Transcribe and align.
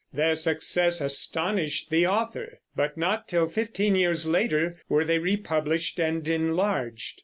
Their 0.11 0.33
success 0.33 0.99
astonished 0.99 1.91
the 1.91 2.07
author, 2.07 2.57
but 2.75 2.97
not 2.97 3.27
till 3.27 3.47
fifteen 3.47 3.93
years 3.95 4.25
later 4.25 4.81
were 4.89 5.05
they 5.05 5.19
republished 5.19 5.99
and 5.99 6.27
enlarged. 6.27 7.19